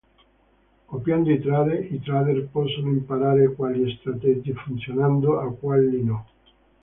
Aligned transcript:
Copiando 0.91 1.29
i 1.33 1.39
trade, 1.39 1.77
i 1.91 2.01
trader 2.01 2.47
possono 2.51 2.89
imparare 2.89 3.51
quali 3.53 3.95
strategie 3.99 4.55
funzionano 4.55 5.39
e 5.47 5.59
quali 5.59 6.03
no. 6.03 6.25